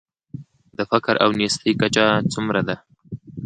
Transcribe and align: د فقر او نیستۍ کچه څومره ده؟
د 0.77 0.79
فقر 0.91 1.15
او 1.23 1.29
نیستۍ 1.39 1.71
کچه 1.81 2.05
څومره 2.33 2.61
ده؟ 2.67 2.75